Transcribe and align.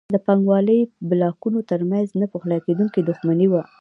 د 0.15 0.17
پانګوالۍ 0.25 0.79
بلاکونو 1.09 1.59
ترمنځ 1.69 2.07
نه 2.21 2.25
پخلاکېدونکې 2.33 2.99
دښمني 3.09 3.47
وه. 3.49 3.61